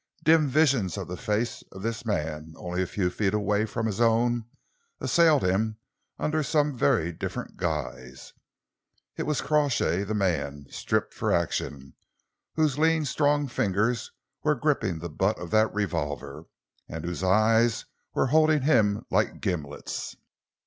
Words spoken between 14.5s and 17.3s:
gripping the butt of that revolver, and whose